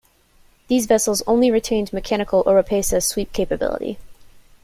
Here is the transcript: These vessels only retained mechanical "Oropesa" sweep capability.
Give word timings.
These 0.67 0.87
vessels 0.87 1.21
only 1.27 1.51
retained 1.51 1.93
mechanical 1.93 2.43
"Oropesa" 2.45 3.03
sweep 3.03 3.31
capability. 3.33 3.99